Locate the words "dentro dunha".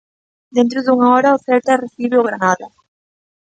0.57-1.07